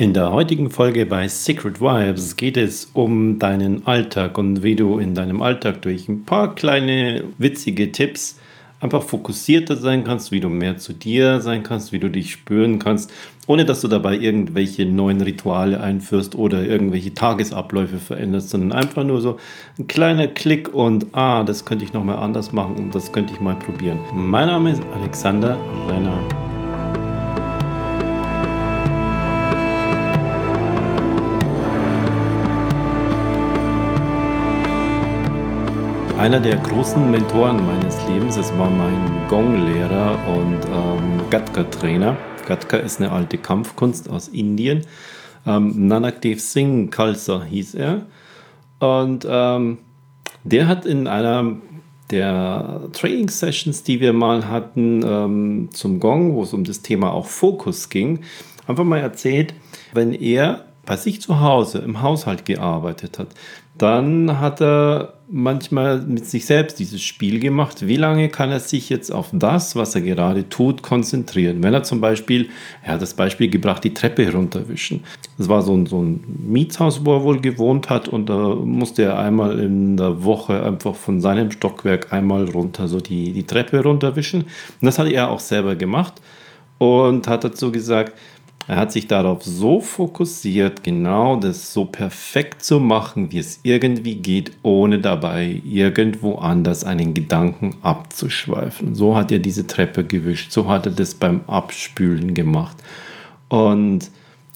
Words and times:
In 0.00 0.14
der 0.14 0.32
heutigen 0.32 0.70
Folge 0.70 1.04
bei 1.04 1.28
Secret 1.28 1.78
Vibes 1.78 2.36
geht 2.36 2.56
es 2.56 2.90
um 2.94 3.38
deinen 3.38 3.86
Alltag 3.86 4.38
und 4.38 4.62
wie 4.62 4.74
du 4.74 4.98
in 4.98 5.14
deinem 5.14 5.42
Alltag 5.42 5.82
durch 5.82 6.08
ein 6.08 6.24
paar 6.24 6.54
kleine 6.54 7.24
witzige 7.36 7.92
Tipps 7.92 8.38
einfach 8.80 9.02
fokussierter 9.02 9.76
sein 9.76 10.02
kannst, 10.02 10.32
wie 10.32 10.40
du 10.40 10.48
mehr 10.48 10.78
zu 10.78 10.94
dir 10.94 11.42
sein 11.42 11.62
kannst, 11.64 11.92
wie 11.92 11.98
du 11.98 12.08
dich 12.08 12.32
spüren 12.32 12.78
kannst, 12.78 13.12
ohne 13.46 13.66
dass 13.66 13.82
du 13.82 13.88
dabei 13.88 14.16
irgendwelche 14.16 14.86
neuen 14.86 15.20
Rituale 15.20 15.78
einführst 15.82 16.34
oder 16.34 16.64
irgendwelche 16.64 17.12
Tagesabläufe 17.12 17.98
veränderst, 17.98 18.48
sondern 18.48 18.72
einfach 18.72 19.04
nur 19.04 19.20
so 19.20 19.36
ein 19.78 19.86
kleiner 19.86 20.28
Klick 20.28 20.72
und 20.72 21.08
ah, 21.12 21.44
das 21.44 21.66
könnte 21.66 21.84
ich 21.84 21.92
nochmal 21.92 22.16
anders 22.16 22.52
machen 22.52 22.76
und 22.76 22.94
das 22.94 23.12
könnte 23.12 23.34
ich 23.34 23.40
mal 23.42 23.56
probieren. 23.56 23.98
Mein 24.14 24.46
Name 24.46 24.72
ist 24.72 24.82
Alexander 24.94 25.58
Renner. 25.90 26.49
Einer 36.20 36.38
der 36.38 36.58
großen 36.58 37.10
Mentoren 37.10 37.64
meines 37.64 37.96
Lebens, 38.06 38.36
es 38.36 38.52
war 38.58 38.68
mein 38.68 39.26
Gong-Lehrer 39.28 40.18
und 40.28 40.58
ähm, 40.66 41.30
Gatka-Trainer. 41.30 42.14
Gatka 42.46 42.76
ist 42.76 43.00
eine 43.00 43.10
alte 43.10 43.38
Kampfkunst 43.38 44.10
aus 44.10 44.28
Indien. 44.28 44.82
Ähm, 45.46 45.88
Nanak 45.88 46.20
Dev 46.20 46.38
Singh 46.38 46.90
Khalsa 46.90 47.42
hieß 47.44 47.74
er. 47.74 48.02
Und 48.80 49.26
ähm, 49.26 49.78
der 50.44 50.68
hat 50.68 50.84
in 50.84 51.06
einer 51.06 51.56
der 52.10 52.82
Training 52.92 53.30
Sessions, 53.30 53.82
die 53.82 54.00
wir 54.00 54.12
mal 54.12 54.46
hatten 54.46 55.02
ähm, 55.02 55.68
zum 55.72 56.00
Gong, 56.00 56.34
wo 56.34 56.42
es 56.42 56.52
um 56.52 56.64
das 56.64 56.82
Thema 56.82 57.14
auch 57.14 57.28
Fokus 57.28 57.88
ging, 57.88 58.20
einfach 58.66 58.84
mal 58.84 59.00
erzählt, 59.00 59.54
wenn 59.94 60.12
er 60.12 60.66
bei 60.84 60.96
sich 60.96 61.22
zu 61.22 61.40
Hause 61.40 61.78
im 61.78 62.02
Haushalt 62.02 62.44
gearbeitet 62.44 63.18
hat, 63.18 63.28
dann 63.78 64.38
hat 64.38 64.60
er 64.60 65.14
manchmal 65.32 66.00
mit 66.00 66.26
sich 66.26 66.44
selbst 66.44 66.78
dieses 66.78 67.02
Spiel 67.02 67.38
gemacht. 67.38 67.86
Wie 67.86 67.96
lange 67.96 68.28
kann 68.28 68.50
er 68.50 68.60
sich 68.60 68.88
jetzt 68.90 69.10
auf 69.12 69.28
das, 69.32 69.76
was 69.76 69.94
er 69.94 70.00
gerade 70.00 70.48
tut, 70.48 70.82
konzentrieren? 70.82 71.62
Wenn 71.62 71.72
er 71.72 71.82
zum 71.82 72.00
Beispiel, 72.00 72.48
er 72.82 72.94
hat 72.94 73.02
das 73.02 73.14
Beispiel 73.14 73.48
gebracht, 73.48 73.84
die 73.84 73.94
Treppe 73.94 74.24
herunterwischen. 74.24 75.04
Das 75.38 75.48
war 75.48 75.62
so 75.62 75.74
ein, 75.74 75.86
so 75.86 76.02
ein 76.02 76.24
Mietshaus, 76.26 77.04
wo 77.04 77.14
er 77.14 77.22
wohl 77.22 77.40
gewohnt 77.40 77.90
hat 77.90 78.08
und 78.08 78.28
da 78.28 78.54
musste 78.54 79.04
er 79.04 79.18
einmal 79.18 79.58
in 79.60 79.96
der 79.96 80.24
Woche 80.24 80.62
einfach 80.62 80.94
von 80.94 81.20
seinem 81.20 81.50
Stockwerk 81.50 82.12
einmal 82.12 82.50
runter, 82.50 82.88
so 82.88 83.00
die, 83.00 83.32
die 83.32 83.44
Treppe 83.44 83.82
runterwischen. 83.82 84.42
Und 84.42 84.82
das 84.82 84.98
hat 84.98 85.08
er 85.08 85.30
auch 85.30 85.40
selber 85.40 85.76
gemacht 85.76 86.14
und 86.78 87.28
hat 87.28 87.44
dazu 87.44 87.70
gesagt, 87.70 88.14
er 88.70 88.76
hat 88.76 88.92
sich 88.92 89.08
darauf 89.08 89.42
so 89.42 89.80
fokussiert, 89.80 90.84
genau 90.84 91.34
das 91.34 91.72
so 91.72 91.86
perfekt 91.86 92.62
zu 92.62 92.78
machen, 92.78 93.32
wie 93.32 93.40
es 93.40 93.58
irgendwie 93.64 94.14
geht, 94.14 94.52
ohne 94.62 95.00
dabei 95.00 95.60
irgendwo 95.64 96.36
anders 96.36 96.84
einen 96.84 97.12
Gedanken 97.12 97.74
abzuschweifen. 97.82 98.94
So 98.94 99.16
hat 99.16 99.32
er 99.32 99.40
diese 99.40 99.66
Treppe 99.66 100.04
gewischt, 100.04 100.52
so 100.52 100.68
hat 100.68 100.86
er 100.86 100.92
das 100.92 101.16
beim 101.16 101.40
Abspülen 101.48 102.32
gemacht. 102.32 102.76
Und 103.48 104.08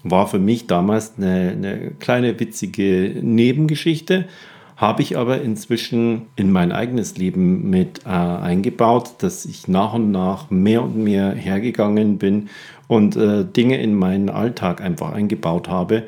war 0.04 0.28
für 0.28 0.38
mich 0.38 0.68
damals 0.68 1.14
eine, 1.16 1.50
eine 1.50 1.90
kleine 1.98 2.38
witzige 2.38 3.16
Nebengeschichte, 3.20 4.26
habe 4.77 5.03
ich 5.03 5.17
aber 5.17 5.41
inzwischen 5.41 6.22
in 6.36 6.50
mein 6.50 6.72
eigenes 6.72 7.17
Leben 7.17 7.70
mit 7.70 8.00
äh, 8.05 8.08
eingebaut, 8.08 9.14
dass 9.19 9.44
ich 9.44 9.69
nach 9.69 9.94
und 9.94 10.11
nach 10.11 10.50
mehr 10.50 10.83
und 10.83 10.97
mehr 10.97 11.33
hergegangen 11.33 12.19
bin 12.19 12.48
und 12.89 13.17
äh, 13.17 13.45
Dinge 13.45 13.80
in 13.80 13.95
meinen 13.95 14.30
Alltag 14.30 14.80
einfach 14.80 15.12
eingebaut 15.12 15.69
habe, 15.69 16.05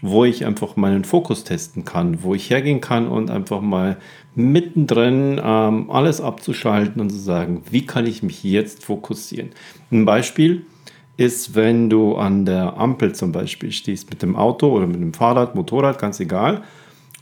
wo 0.00 0.24
ich 0.24 0.46
einfach 0.46 0.76
meinen 0.76 1.04
Fokus 1.04 1.44
testen 1.44 1.84
kann, 1.84 2.22
wo 2.22 2.34
ich 2.34 2.50
hergehen 2.50 2.80
kann 2.80 3.08
und 3.08 3.30
einfach 3.30 3.60
mal 3.60 3.96
mittendrin 4.34 5.40
ähm, 5.42 5.90
alles 5.90 6.20
abzuschalten 6.20 7.00
und 7.00 7.10
zu 7.10 7.18
sagen, 7.18 7.62
wie 7.70 7.86
kann 7.86 8.06
ich 8.06 8.22
mich 8.22 8.44
jetzt 8.44 8.84
fokussieren. 8.84 9.50
Ein 9.90 10.04
Beispiel 10.04 10.66
ist, 11.16 11.54
wenn 11.54 11.88
du 11.90 12.16
an 12.16 12.44
der 12.44 12.76
Ampel 12.76 13.14
zum 13.14 13.32
Beispiel 13.32 13.72
stehst 13.72 14.10
mit 14.10 14.22
dem 14.22 14.36
Auto 14.36 14.68
oder 14.68 14.86
mit 14.86 15.00
dem 15.00 15.14
Fahrrad, 15.14 15.54
Motorrad, 15.54 15.98
ganz 15.98 16.20
egal, 16.20 16.62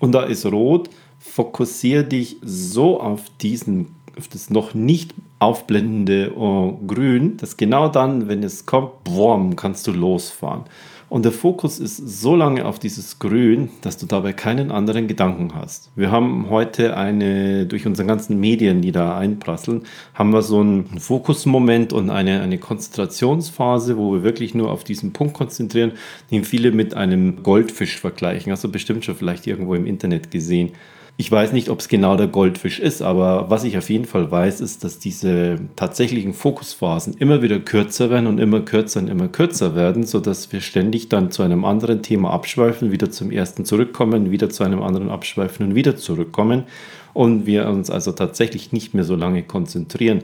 und 0.03 0.13
da 0.13 0.25
ist 0.25 0.45
rot, 0.47 0.91
fokussiere 1.21 2.03
dich 2.03 2.37
so 2.43 3.01
auf 3.01 3.23
diesen 3.41 3.95
auf 4.19 4.29
das 4.29 4.51
noch 4.51 4.75
nicht 4.75 5.15
aufblendende 5.39 6.37
uh, 6.37 6.77
Grün, 6.87 7.39
dass 7.39 7.57
genau 7.57 7.89
dann, 7.89 8.29
wenn 8.29 8.43
es 8.43 8.67
kommt, 8.67 9.05
boom, 9.05 9.57
kannst 9.57 9.87
du 9.87 9.93
losfahren. 9.93 10.65
Und 11.13 11.27
der 11.27 11.33
Fokus 11.33 11.79
ist 11.79 11.99
so 11.99 12.35
lange 12.35 12.65
auf 12.65 12.79
dieses 12.79 13.19
Grün, 13.19 13.69
dass 13.83 13.99
du 13.99 14.07
dabei 14.07 14.33
keinen 14.33 14.71
anderen 14.71 15.09
Gedanken 15.09 15.55
hast. 15.55 15.91
Wir 15.95 16.11
haben 16.11 16.49
heute 16.49 16.97
eine, 16.97 17.67
durch 17.67 17.87
unsere 17.87 18.09
ganzen 18.09 18.41
Medien, 18.41 18.81
die 18.81 18.93
da 18.93 19.19
einprasseln, 19.19 19.83
haben 20.15 20.33
wir 20.33 20.41
so 20.41 20.61
einen 20.61 20.87
Fokusmoment 20.87 21.93
und 21.93 22.09
eine, 22.09 22.41
eine 22.41 22.57
Konzentrationsphase, 22.57 23.99
wo 23.99 24.15
wir 24.15 24.23
wirklich 24.23 24.55
nur 24.55 24.71
auf 24.71 24.85
diesen 24.85 25.13
Punkt 25.13 25.35
konzentrieren, 25.35 25.93
den 26.31 26.45
viele 26.45 26.73
mit 26.73 26.95
einem 26.95 27.43
Goldfisch 27.43 28.01
vergleichen. 28.01 28.51
Hast 28.51 28.65
du 28.65 28.73
bestimmt 28.73 29.05
schon 29.05 29.15
vielleicht 29.15 29.47
irgendwo 29.47 29.75
im 29.75 29.85
Internet 29.85 30.31
gesehen. 30.31 30.71
Ich 31.19 31.31
weiß 31.31 31.53
nicht, 31.53 31.69
ob 31.69 31.81
es 31.81 31.89
genau 31.89 32.17
der 32.17 32.27
Goldfisch 32.27 32.81
ist, 32.81 33.03
aber 33.03 33.51
was 33.51 33.65
ich 33.65 33.77
auf 33.77 33.91
jeden 33.91 34.07
Fall 34.07 34.31
weiß, 34.31 34.61
ist, 34.61 34.83
dass 34.83 34.99
diese 34.99 35.59
tatsächlichen 35.77 36.33
Fokusphasen 36.33 37.15
immer 37.19 37.43
wieder 37.43 37.61
kürzer 37.61 38.11
werden 38.11 38.27
und 38.27 38.39
immer 38.39 38.61
kürzer 38.61 39.01
und 39.01 39.09
immer 39.09 39.29
kürzer 39.29 39.77
werden, 39.77 40.05
sodass 40.05 40.53
wir 40.53 40.61
ständig 40.61 41.11
dann 41.11 41.31
zu 41.31 41.43
einem 41.43 41.65
anderen 41.65 42.03
Thema 42.03 42.31
abschweifen, 42.31 42.93
wieder 42.93 43.11
zum 43.11 43.31
ersten 43.31 43.65
zurückkommen, 43.65 44.31
wieder 44.31 44.49
zu 44.49 44.65
einem 44.65 44.83
anderen 44.83 45.11
abschweifen 45.11 45.67
und 45.67 45.75
wieder 45.75 45.97
zurückkommen 45.97 46.65
und 47.13 47.47
wir 47.47 47.69
uns 47.69 47.91
also 47.91 48.13
tatsächlich 48.13 48.73
nicht 48.73 48.95
mehr 48.95 49.05
so 49.05 49.15
lange 49.15 49.43
konzentrieren. 49.43 50.23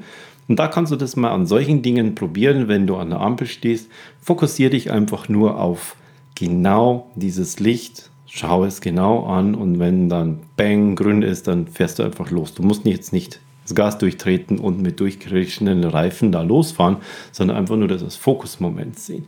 Und 0.49 0.59
da 0.59 0.67
kannst 0.67 0.91
du 0.91 0.97
das 0.97 1.15
mal 1.17 1.31
an 1.31 1.47
solchen 1.47 1.83
Dingen 1.83 2.15
probieren, 2.15 2.69
wenn 2.69 2.87
du 2.87 2.97
an 2.97 3.11
der 3.11 3.21
Ampel 3.21 3.47
stehst. 3.47 3.91
Fokussiere 4.23 4.71
dich 4.71 4.91
einfach 4.91 5.29
nur 5.29 5.61
auf 5.61 5.97
genau 6.35 7.11
dieses 7.15 7.61
Licht 7.61 8.11
schau 8.29 8.65
es 8.65 8.81
genau 8.81 9.25
an 9.25 9.55
und 9.55 9.79
wenn 9.79 10.09
dann 10.09 10.41
Bang 10.57 10.95
grün 10.95 11.23
ist, 11.23 11.49
dann 11.49 11.67
fährst 11.67 11.99
du 11.99 12.03
einfach 12.03 12.31
los. 12.31 12.55
Du 12.55 12.63
musst 12.63 12.85
jetzt 12.85 13.13
nicht 13.13 13.41
das 13.65 13.75
Gas 13.75 13.99
durchtreten 13.99 14.59
und 14.59 14.81
mit 14.81 15.01
durchgerichteten 15.01 15.85
Reifen 15.85 16.33
da 16.33 16.43
losfahren, 16.43 16.99
sondern 17.33 17.57
einfach 17.57 17.77
nur 17.77 17.89
das 17.89 18.17
Fokusmoment 18.17 18.99
sehen. 18.99 19.27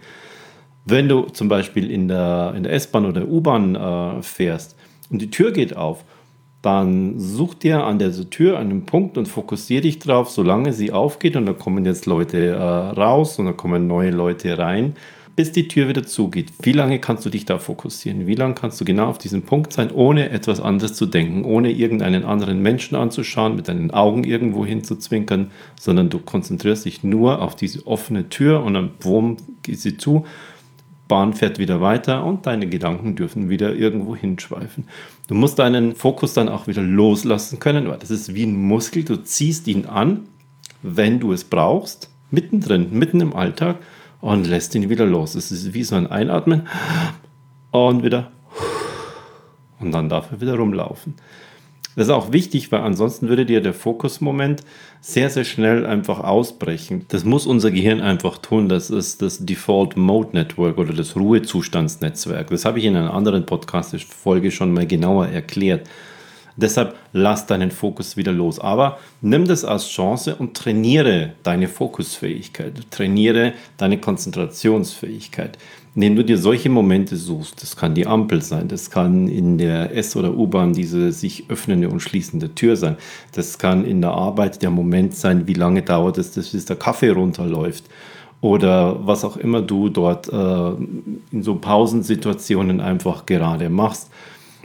Wenn 0.86 1.08
du 1.08 1.22
zum 1.24 1.48
Beispiel 1.48 1.90
in 1.90 2.08
der, 2.08 2.54
in 2.56 2.62
der 2.62 2.72
S-Bahn 2.72 3.04
oder 3.04 3.26
U-Bahn 3.26 3.74
äh, 3.74 4.22
fährst 4.22 4.76
und 5.10 5.20
die 5.20 5.30
Tür 5.30 5.52
geht 5.52 5.76
auf, 5.76 6.04
dann 6.62 7.18
such 7.18 7.54
dir 7.54 7.84
an 7.84 7.98
der 7.98 8.12
Tür 8.30 8.58
einen 8.58 8.84
Punkt 8.84 9.16
und 9.16 9.26
fokussiere 9.26 9.82
dich 9.82 9.98
drauf, 9.98 10.30
solange 10.30 10.72
sie 10.74 10.92
aufgeht 10.92 11.36
und 11.36 11.46
da 11.46 11.54
kommen 11.54 11.86
jetzt 11.86 12.04
Leute 12.06 12.48
äh, 12.48 12.62
raus 12.62 13.38
und 13.38 13.46
da 13.46 13.52
kommen 13.52 13.86
neue 13.86 14.10
Leute 14.10 14.58
rein 14.58 14.94
bis 15.40 15.52
die 15.52 15.68
Tür 15.68 15.88
wieder 15.88 16.02
zugeht. 16.02 16.52
Wie 16.60 16.72
lange 16.72 16.98
kannst 16.98 17.24
du 17.24 17.30
dich 17.30 17.46
da 17.46 17.58
fokussieren? 17.58 18.26
Wie 18.26 18.34
lange 18.34 18.52
kannst 18.52 18.78
du 18.78 18.84
genau 18.84 19.06
auf 19.06 19.16
diesem 19.16 19.40
Punkt 19.40 19.72
sein, 19.72 19.90
ohne 19.90 20.28
etwas 20.28 20.60
anderes 20.60 20.92
zu 20.92 21.06
denken, 21.06 21.46
ohne 21.46 21.72
irgendeinen 21.72 22.26
anderen 22.26 22.60
Menschen 22.60 22.94
anzuschauen, 22.94 23.56
mit 23.56 23.66
deinen 23.66 23.90
Augen 23.90 24.24
irgendwo 24.24 24.66
hinzuzwinkern, 24.66 25.50
sondern 25.80 26.10
du 26.10 26.18
konzentrierst 26.18 26.84
dich 26.84 27.04
nur 27.04 27.40
auf 27.40 27.56
diese 27.56 27.86
offene 27.86 28.28
Tür 28.28 28.62
und 28.62 28.74
dann 28.74 28.90
wumm, 29.00 29.38
geht 29.62 29.80
sie 29.80 29.96
zu. 29.96 30.26
Bahn 31.08 31.32
fährt 31.32 31.58
wieder 31.58 31.80
weiter 31.80 32.22
und 32.22 32.44
deine 32.44 32.66
Gedanken 32.66 33.16
dürfen 33.16 33.48
wieder 33.48 33.74
irgendwo 33.74 34.14
hinschweifen. 34.14 34.88
Du 35.26 35.34
musst 35.34 35.58
deinen 35.58 35.94
Fokus 35.94 36.34
dann 36.34 36.50
auch 36.50 36.66
wieder 36.66 36.82
loslassen 36.82 37.60
können, 37.60 37.88
weil 37.88 37.96
das 37.96 38.10
ist 38.10 38.34
wie 38.34 38.44
ein 38.44 38.62
Muskel. 38.62 39.04
Du 39.04 39.16
ziehst 39.16 39.68
ihn 39.68 39.86
an, 39.86 40.26
wenn 40.82 41.18
du 41.18 41.32
es 41.32 41.44
brauchst, 41.44 42.10
mittendrin, 42.30 42.88
mitten 42.90 43.22
im 43.22 43.34
Alltag 43.34 43.76
und 44.20 44.46
lässt 44.46 44.74
ihn 44.74 44.88
wieder 44.88 45.06
los. 45.06 45.34
Es 45.34 45.50
ist 45.50 45.74
wie 45.74 45.84
so 45.84 45.96
ein 45.96 46.06
Einatmen 46.06 46.68
und 47.70 48.02
wieder 48.02 48.30
und 49.80 49.92
dann 49.92 50.08
darf 50.08 50.30
er 50.30 50.40
wieder 50.40 50.56
rumlaufen. 50.56 51.14
Das 51.96 52.06
ist 52.06 52.12
auch 52.12 52.32
wichtig, 52.32 52.70
weil 52.70 52.82
ansonsten 52.82 53.28
würde 53.28 53.44
dir 53.44 53.60
der 53.60 53.74
Fokusmoment 53.74 54.62
sehr, 55.00 55.28
sehr 55.28 55.44
schnell 55.44 55.84
einfach 55.84 56.20
ausbrechen. 56.20 57.04
Das 57.08 57.24
muss 57.24 57.46
unser 57.46 57.72
Gehirn 57.72 58.00
einfach 58.00 58.38
tun. 58.38 58.68
Das 58.68 58.90
ist 58.90 59.22
das 59.22 59.44
Default 59.44 59.96
Mode 59.96 60.30
Network 60.34 60.78
oder 60.78 60.94
das 60.94 61.16
Ruhezustandsnetzwerk. 61.16 62.48
Das 62.50 62.64
habe 62.64 62.78
ich 62.78 62.84
in 62.84 62.96
einer 62.96 63.12
anderen 63.12 63.44
Podcast-Folge 63.44 64.52
schon 64.52 64.72
mal 64.72 64.86
genauer 64.86 65.28
erklärt. 65.28 65.88
Deshalb 66.60 66.94
lass 67.12 67.46
deinen 67.46 67.70
Fokus 67.70 68.16
wieder 68.16 68.32
los. 68.32 68.58
Aber 68.58 68.98
nimm 69.20 69.46
das 69.46 69.64
als 69.64 69.88
Chance 69.88 70.36
und 70.36 70.54
trainiere 70.54 71.32
deine 71.42 71.68
Fokusfähigkeit, 71.68 72.90
trainiere 72.90 73.54
deine 73.76 73.98
Konzentrationsfähigkeit. 73.98 75.58
Indem 75.94 76.16
du 76.16 76.24
dir 76.24 76.38
solche 76.38 76.70
Momente 76.70 77.16
suchst, 77.16 77.62
das 77.62 77.76
kann 77.76 77.94
die 77.94 78.06
Ampel 78.06 78.42
sein, 78.42 78.68
das 78.68 78.90
kann 78.90 79.26
in 79.26 79.58
der 79.58 79.96
S- 79.96 80.14
oder 80.14 80.32
U-Bahn 80.36 80.72
diese 80.72 81.10
sich 81.10 81.46
öffnende 81.48 81.88
und 81.88 82.00
schließende 82.00 82.54
Tür 82.54 82.76
sein, 82.76 82.96
das 83.32 83.58
kann 83.58 83.84
in 83.84 84.00
der 84.00 84.12
Arbeit 84.12 84.62
der 84.62 84.70
Moment 84.70 85.16
sein, 85.16 85.48
wie 85.48 85.54
lange 85.54 85.82
dauert 85.82 86.16
es, 86.18 86.30
bis 86.30 86.64
der 86.64 86.76
Kaffee 86.76 87.10
runterläuft 87.10 87.84
oder 88.40 89.06
was 89.06 89.24
auch 89.24 89.36
immer 89.36 89.60
du 89.62 89.88
dort 89.88 90.28
äh, 90.28 90.70
in 91.32 91.42
so 91.42 91.56
Pausensituationen 91.56 92.80
einfach 92.80 93.26
gerade 93.26 93.68
machst. 93.68 94.10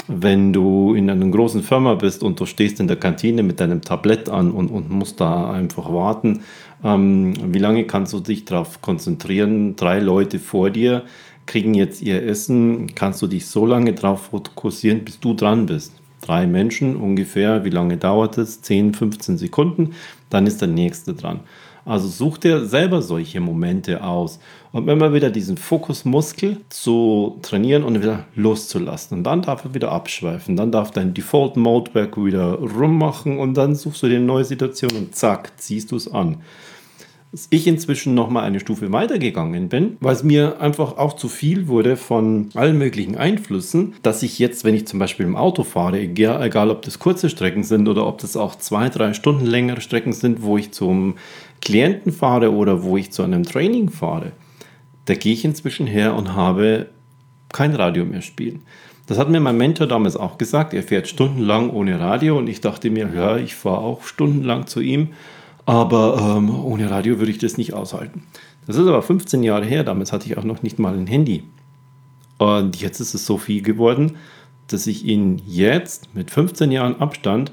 Wenn 0.08 0.54
du 0.54 0.94
in 0.94 1.10
einer 1.10 1.26
großen 1.26 1.64
Firma 1.64 1.96
bist 1.96 2.22
und 2.22 2.40
du 2.40 2.46
stehst 2.46 2.80
in 2.80 2.88
der 2.88 2.98
Kantine 2.98 3.42
mit 3.42 3.60
deinem 3.60 3.82
Tablett 3.82 4.30
an 4.30 4.52
und, 4.52 4.70
und 4.70 4.92
musst 4.92 5.20
da 5.20 5.52
einfach 5.52 5.92
warten, 5.92 6.42
ähm, 6.84 7.34
wie 7.54 7.60
lange 7.60 7.86
kannst 7.86 8.14
du 8.14 8.20
dich 8.20 8.46
darauf 8.46 8.82
konzentrieren? 8.82 9.76
Drei 9.76 10.00
Leute 10.00 10.38
vor 10.40 10.70
dir 10.70 11.04
kriegen 11.48 11.74
jetzt 11.74 12.02
ihr 12.02 12.24
Essen. 12.24 12.94
Kannst 12.94 13.22
du 13.22 13.28
dich 13.28 13.48
so 13.48 13.66
lange 13.66 13.94
darauf 13.94 14.28
fokussieren, 14.28 15.04
bis 15.04 15.20
du 15.20 15.34
dran 15.34 15.66
bist? 15.66 15.94
Drei 16.22 16.48
Menschen 16.48 16.96
ungefähr. 16.96 17.66
Wie 17.66 17.70
lange 17.70 17.98
dauert 17.98 18.38
es? 18.38 18.62
10, 18.62 18.94
15 18.94 19.38
Sekunden. 19.38 19.94
Dann 20.30 20.48
ist 20.48 20.62
der 20.62 20.68
nächste 20.68 21.14
dran. 21.14 21.42
Also 21.86 22.08
such 22.08 22.40
dir 22.40 22.66
selber 22.66 23.04
solche 23.04 23.40
Momente 23.40 24.04
aus, 24.04 24.40
um 24.72 24.90
immer 24.90 25.14
wieder 25.14 25.30
diesen 25.30 25.56
Fokusmuskel 25.56 26.58
zu 26.70 27.38
trainieren 27.44 27.84
und 27.84 28.02
wieder 28.02 28.26
loszulassen. 28.36 29.20
Und 29.20 29.24
dann 29.24 29.44
darf 29.44 29.66
er 29.66 29.76
wieder 29.76 29.92
abschweifen. 29.92 30.58
Dann 30.58 30.72
darf 30.72 30.90
dein 30.90 31.14
Default 31.14 31.58
Mode 31.58 31.92
Back 31.92 32.18
wieder 32.18 32.56
rummachen 32.56 33.38
und 33.38 33.54
dann 33.54 33.76
suchst 33.76 34.02
du 34.02 34.08
dir 34.08 34.18
eine 34.18 34.26
neue 34.26 34.46
Situation 34.46 34.92
und 34.98 35.16
zack, 35.16 35.52
ziehst 35.58 35.92
du 35.92 35.96
es 35.96 36.12
an 36.12 36.40
ich 37.50 37.68
inzwischen 37.68 38.14
noch 38.14 38.30
mal 38.30 38.44
eine 38.44 38.60
Stufe 38.60 38.92
weitergegangen 38.92 39.70
bin, 39.70 39.98
weil 40.00 40.16
es 40.16 40.24
mir 40.24 40.62
einfach 40.62 40.98
auch 40.98 41.14
zu 41.14 41.28
viel 41.28 41.68
wurde 41.68 41.98
von 41.98 42.50
allen 42.54 42.78
möglichen 42.78 43.18
Einflüssen, 43.18 43.94
dass 44.04 44.24
ich 44.24 44.40
jetzt, 44.40 44.64
wenn 44.64 44.76
ich 44.76 44.88
zum 44.88 45.00
Beispiel 45.00 45.26
im 45.26 45.36
Auto 45.36 45.64
fahre, 45.64 46.00
egal, 46.00 46.42
egal 46.44 46.70
ob 46.70 46.82
das 46.82 47.00
kurze 47.00 47.30
Strecken 47.30 47.64
sind 47.64 47.88
oder 47.88 48.08
ob 48.08 48.20
das 48.20 48.38
auch 48.38 48.56
zwei, 48.56 48.90
drei 48.90 49.14
Stunden 49.14 49.46
längere 49.46 49.82
Strecken 49.82 50.14
sind, 50.14 50.44
wo 50.44 50.58
ich 50.58 50.72
zum 50.72 51.16
Klienten 51.62 52.12
fahre 52.12 52.54
oder 52.54 52.84
wo 52.84 52.98
ich 52.98 53.12
zu 53.12 53.24
einem 53.24 53.44
Training 53.44 53.90
fahre, 53.90 54.32
da 55.06 55.14
gehe 55.14 55.34
ich 55.34 55.46
inzwischen 55.46 55.88
her 55.88 56.16
und 56.16 56.36
habe 56.36 56.88
kein 57.52 57.76
Radio 57.76 58.06
mehr 58.06 58.22
spielen. 58.22 58.62
Das 59.08 59.20
hat 59.20 59.30
mir 59.30 59.40
mein 59.40 59.58
Mentor 59.58 59.88
damals 59.88 60.18
auch 60.18 60.38
gesagt. 60.38 60.74
Er 60.74 60.82
fährt 60.82 61.08
stundenlang 61.08 61.70
ohne 61.70 62.00
Radio 62.00 62.38
und 62.38 62.48
ich 62.48 62.62
dachte 62.62 62.90
mir, 62.90 63.10
ja, 63.16 63.38
ich 63.38 63.54
fahre 63.54 63.80
auch 63.80 64.04
stundenlang 64.04 64.66
zu 64.66 64.80
ihm 64.80 65.10
aber 65.66 66.38
ähm, 66.38 66.64
ohne 66.64 66.90
Radio 66.90 67.20
würde 67.20 67.32
ich 67.32 67.38
das 67.38 67.58
nicht 67.58 67.74
aushalten. 67.74 68.24
Das 68.68 68.78
ist 68.78 68.88
aber 68.88 69.02
15 69.02 69.44
Jahre 69.44 69.66
her, 69.66 69.84
damals 69.84 70.12
hatte 70.12 70.26
ich 70.28 70.38
auch 70.38 70.44
noch 70.44 70.64
nicht 70.64 70.80
mal 70.80 70.96
ein 70.96 71.08
Handy. 71.08 71.44
Und 72.38 72.82
jetzt 72.82 73.00
ist 73.00 73.14
es 73.14 73.26
so 73.26 73.38
viel 73.38 73.62
geworden, 73.62 74.18
dass 74.68 74.88
ich 74.88 75.06
ihn 75.06 75.42
jetzt 75.46 76.14
mit 76.16 76.32
15 76.32 76.72
Jahren 76.72 77.00
Abstand 77.00 77.52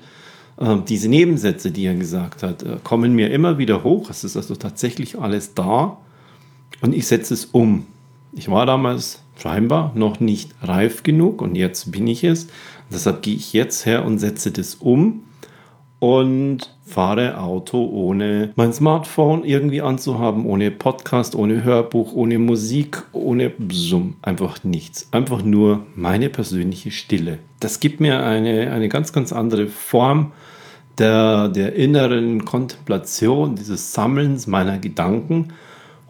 äh, 0.58 0.76
diese 0.88 1.08
Nebensätze, 1.08 1.70
die 1.70 1.84
er 1.84 1.94
gesagt 1.94 2.42
hat, 2.42 2.62
äh, 2.62 2.78
kommen 2.82 3.14
mir 3.14 3.30
immer 3.30 3.58
wieder 3.58 3.84
hoch. 3.84 4.10
Es 4.10 4.24
ist 4.24 4.36
also 4.36 4.56
tatsächlich 4.56 5.18
alles 5.18 5.54
da 5.54 5.98
und 6.80 6.94
ich 6.94 7.06
setze 7.06 7.34
es 7.34 7.46
um. 7.46 7.86
Ich 8.32 8.50
war 8.50 8.64
damals 8.64 9.22
scheinbar 9.38 9.92
noch 9.94 10.20
nicht 10.20 10.54
reif 10.62 11.02
genug 11.02 11.42
und 11.42 11.54
jetzt 11.54 11.92
bin 11.92 12.06
ich 12.06 12.24
es. 12.24 12.48
Deshalb 12.90 13.22
gehe 13.22 13.34
ich 13.34 13.52
jetzt 13.52 13.86
her 13.86 14.04
und 14.04 14.18
setze 14.18 14.50
das 14.50 14.76
um 14.76 15.22
und 16.02 16.68
fahre 16.84 17.38
Auto 17.38 17.86
ohne 17.86 18.50
mein 18.56 18.72
Smartphone 18.72 19.44
irgendwie 19.44 19.82
anzuhaben, 19.82 20.46
ohne 20.46 20.72
Podcast, 20.72 21.36
ohne 21.36 21.62
Hörbuch, 21.62 22.12
ohne 22.12 22.40
Musik, 22.40 23.04
ohne 23.12 23.50
Bsum. 23.50 24.16
Einfach 24.20 24.64
nichts. 24.64 25.06
Einfach 25.12 25.44
nur 25.44 25.86
meine 25.94 26.28
persönliche 26.28 26.90
Stille. 26.90 27.38
Das 27.60 27.78
gibt 27.78 28.00
mir 28.00 28.24
eine, 28.24 28.72
eine 28.72 28.88
ganz, 28.88 29.12
ganz 29.12 29.32
andere 29.32 29.68
Form 29.68 30.32
der, 30.98 31.46
der 31.46 31.76
inneren 31.76 32.44
Kontemplation, 32.44 33.54
dieses 33.54 33.92
Sammelns 33.92 34.48
meiner 34.48 34.78
Gedanken 34.78 35.52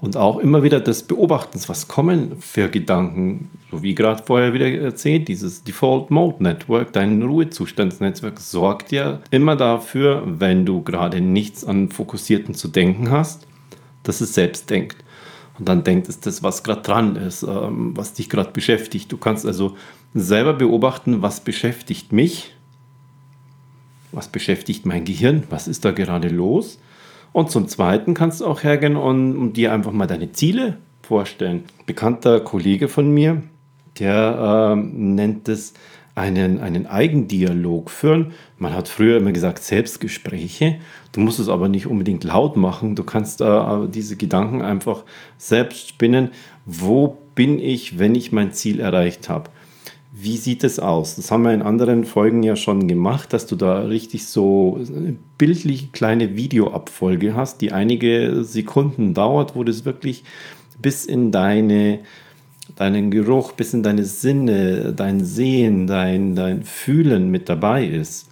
und 0.02 0.16
auch 0.16 0.40
immer 0.40 0.64
wieder 0.64 0.81
des 0.81 1.04
Beobachtens, 1.04 1.69
was 1.69 1.87
kommen 1.87 2.40
für 2.40 2.69
Gedanken, 2.69 3.50
so 3.70 3.84
wie 3.84 3.94
gerade 3.94 4.20
vorher 4.25 4.52
wieder 4.52 4.69
erzählt, 4.69 5.28
dieses 5.28 5.62
Default 5.62 6.10
Mode 6.10 6.43
Network, 6.43 6.93
dein 6.93 7.22
Ruhezustandsnetzwerk 7.22 8.40
sorgt 8.40 8.90
ja 8.90 9.20
immer 9.31 9.54
dafür, 9.54 10.25
wenn 10.26 10.66
du 10.66 10.82
gerade 10.82 11.20
nichts 11.20 11.64
an 11.64 11.88
Fokussierten 11.88 12.56
zu 12.56 12.66
denken 12.66 13.12
hast, 13.12 13.46
dass 14.02 14.20
es 14.20 14.34
selbst 14.34 14.69
denkt. 14.70 14.96
Und 15.60 15.69
dann 15.69 15.84
denkt 15.84 16.08
es 16.08 16.19
das, 16.19 16.43
was 16.43 16.64
gerade 16.64 16.82
dran 16.82 17.14
ist, 17.14 17.44
ähm, 17.44 17.96
was 17.96 18.12
dich 18.12 18.28
gerade 18.28 18.50
beschäftigt. 18.50 19.12
Du 19.12 19.19
kannst 19.19 19.46
also 19.46 19.76
selber 20.14 20.55
beobachten, 20.55 21.22
was 21.22 21.38
beschäftigt 21.38 22.10
mich, 22.10 22.56
was 24.10 24.26
beschäftigt 24.26 24.84
mein 24.84 25.05
Gehirn, 25.05 25.44
was 25.48 25.69
ist 25.69 25.84
da 25.84 25.93
gerade 25.93 26.26
los 26.26 26.81
und 27.32 27.50
zum 27.50 27.69
Zweiten 27.69 28.14
kannst 28.14 28.40
du 28.40 28.46
auch 28.46 28.62
hergehen 28.62 28.96
und, 28.96 29.37
und 29.37 29.56
dir 29.56 29.73
einfach 29.73 29.93
mal 29.93 30.06
deine 30.06 30.32
Ziele 30.32 30.76
vorstellen. 31.02 31.64
Ein 31.79 31.87
bekannter 31.87 32.40
Kollege 32.40 32.88
von 32.88 33.11
mir, 33.12 33.43
der 33.99 34.75
äh, 34.75 34.76
nennt 34.76 35.49
es 35.49 35.75
einen, 36.14 36.61
einen 36.61 36.87
Eigendialog 36.87 37.90
führen. 37.90 38.32
Man 38.58 38.75
hat 38.75 38.88
früher 38.88 39.17
immer 39.17 39.32
gesagt 39.32 39.62
Selbstgespräche. 39.62 40.79
Du 41.12 41.20
musst 41.20 41.38
es 41.38 41.49
aber 41.49 41.69
nicht 41.69 41.87
unbedingt 41.87 42.25
laut 42.25 42.56
machen. 42.56 42.96
Du 42.96 43.05
kannst 43.05 43.40
äh, 43.40 43.88
diese 43.88 44.17
Gedanken 44.17 44.61
einfach 44.62 45.05
selbst 45.38 45.88
spinnen. 45.88 46.31
Wo 46.67 47.19
bin 47.34 47.58
ich, 47.58 47.99
wenn 47.99 48.14
ich 48.14 48.31
mein 48.31 48.52
Ziel 48.52 48.81
erreicht 48.81 49.29
habe? 49.29 49.50
Wie 50.14 50.36
sieht 50.36 50.62
es 50.62 50.78
aus? 50.78 51.16
Das 51.16 51.30
haben 51.30 51.44
wir 51.44 51.54
in 51.54 51.62
anderen 51.62 52.04
Folgen 52.04 52.42
ja 52.42 52.54
schon 52.54 52.86
gemacht, 52.86 53.32
dass 53.32 53.46
du 53.46 53.56
da 53.56 53.80
richtig 53.80 54.26
so 54.26 54.78
eine 54.78 55.16
bildliche 55.38 55.86
kleine 55.86 56.36
Videoabfolge 56.36 57.34
hast, 57.34 57.62
die 57.62 57.72
einige 57.72 58.44
Sekunden 58.44 59.14
dauert, 59.14 59.56
wo 59.56 59.64
das 59.64 59.86
wirklich 59.86 60.22
bis 60.82 61.06
in 61.06 61.32
deine, 61.32 62.00
deinen 62.76 63.10
Geruch, 63.10 63.52
bis 63.52 63.72
in 63.72 63.82
deine 63.82 64.04
Sinne, 64.04 64.92
dein 64.92 65.24
Sehen, 65.24 65.86
dein, 65.86 66.34
dein 66.34 66.62
Fühlen 66.62 67.30
mit 67.30 67.48
dabei 67.48 67.86
ist. 67.86 68.28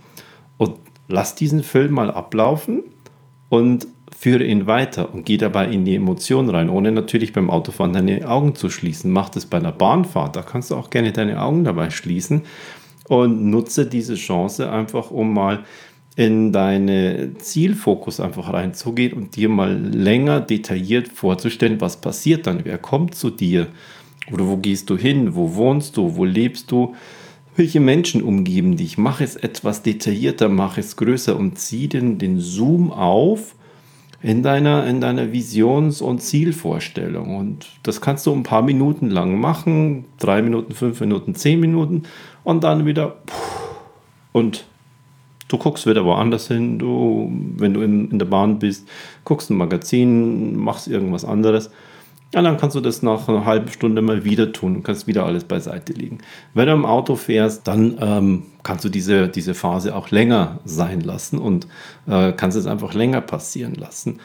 Und 0.58 0.76
lass 1.08 1.34
diesen 1.34 1.62
Film 1.62 1.92
mal 1.92 2.10
ablaufen 2.10 2.82
und 3.48 3.86
führe 4.16 4.44
ihn 4.44 4.66
weiter 4.66 5.12
und 5.14 5.24
geh 5.24 5.36
dabei 5.36 5.68
in 5.68 5.84
die 5.84 5.94
Emotionen 5.94 6.50
rein, 6.50 6.68
ohne 6.68 6.92
natürlich 6.92 7.32
beim 7.32 7.50
Autofahren 7.50 7.92
deine 7.92 8.28
Augen 8.28 8.54
zu 8.54 8.70
schließen. 8.70 9.10
Mach 9.10 9.28
das 9.28 9.46
bei 9.46 9.58
einer 9.58 9.72
Bahnfahrt, 9.72 10.36
da 10.36 10.42
kannst 10.42 10.70
du 10.70 10.76
auch 10.76 10.90
gerne 10.90 11.12
deine 11.12 11.42
Augen 11.42 11.64
dabei 11.64 11.90
schließen 11.90 12.42
und 13.08 13.50
nutze 13.50 13.86
diese 13.86 14.14
Chance 14.14 14.70
einfach, 14.70 15.10
um 15.10 15.32
mal 15.32 15.64
in 16.16 16.52
deine 16.52 17.34
Zielfokus 17.38 18.20
einfach 18.20 18.52
reinzugehen 18.52 19.12
und 19.12 19.36
dir 19.36 19.48
mal 19.48 19.74
länger 19.74 20.40
detailliert 20.40 21.08
vorzustellen, 21.08 21.80
was 21.80 22.00
passiert 22.00 22.46
dann, 22.46 22.64
wer 22.64 22.78
kommt 22.78 23.14
zu 23.14 23.30
dir? 23.30 23.68
Oder 24.32 24.46
wo 24.46 24.56
gehst 24.56 24.90
du 24.90 24.96
hin, 24.96 25.34
wo 25.34 25.54
wohnst 25.54 25.96
du, 25.96 26.16
wo 26.16 26.24
lebst 26.24 26.70
du, 26.70 26.94
welche 27.56 27.80
Menschen 27.80 28.22
umgeben 28.22 28.76
dich. 28.76 28.98
Mach 28.98 29.20
es 29.20 29.36
etwas 29.36 29.82
detaillierter, 29.82 30.48
mach 30.48 30.78
es 30.78 30.96
größer 30.96 31.36
und 31.36 31.58
zieh 31.58 31.88
den, 31.88 32.18
den 32.18 32.38
Zoom 32.38 32.92
auf 32.92 33.54
in 34.22 34.42
deiner, 34.42 34.86
in 34.86 35.00
deiner 35.00 35.32
Visions- 35.32 36.02
und 36.02 36.20
Zielvorstellung. 36.20 37.36
Und 37.36 37.68
das 37.82 38.00
kannst 38.00 38.26
du 38.26 38.32
ein 38.32 38.42
paar 38.42 38.62
Minuten 38.62 39.08
lang 39.10 39.40
machen, 39.40 40.04
drei 40.18 40.42
Minuten, 40.42 40.74
fünf 40.74 41.00
Minuten, 41.00 41.34
zehn 41.34 41.60
Minuten 41.60 42.02
und 42.44 42.64
dann 42.64 42.86
wieder 42.86 43.16
und 44.32 44.64
du 45.48 45.58
guckst 45.58 45.86
wieder 45.86 46.04
woanders 46.04 46.48
hin. 46.48 46.78
Du, 46.78 47.32
wenn 47.56 47.74
du 47.74 47.80
in, 47.80 48.10
in 48.10 48.18
der 48.18 48.26
Bahn 48.26 48.58
bist, 48.58 48.88
guckst 49.24 49.50
ein 49.50 49.56
Magazin, 49.56 50.56
machst 50.56 50.86
irgendwas 50.86 51.24
anderes 51.24 51.70
ja, 52.32 52.42
dann 52.42 52.58
kannst 52.58 52.76
du 52.76 52.80
das 52.80 53.02
nach 53.02 53.28
einer 53.28 53.44
halben 53.44 53.68
Stunde 53.68 54.02
mal 54.02 54.24
wieder 54.24 54.52
tun 54.52 54.76
und 54.76 54.82
kannst 54.84 55.08
wieder 55.08 55.26
alles 55.26 55.44
beiseite 55.44 55.92
legen. 55.92 56.18
Wenn 56.54 56.66
du 56.66 56.72
im 56.72 56.86
Auto 56.86 57.16
fährst, 57.16 57.66
dann 57.66 57.98
ähm, 58.00 58.42
kannst 58.62 58.84
du 58.84 58.88
diese, 58.88 59.28
diese 59.28 59.54
Phase 59.54 59.96
auch 59.96 60.10
länger 60.10 60.60
sein 60.64 61.00
lassen 61.00 61.38
und 61.38 61.66
äh, 62.06 62.32
kannst 62.32 62.56
es 62.56 62.66
einfach 62.66 62.94
länger 62.94 63.20
passieren 63.20 63.74
lassen, 63.74 64.20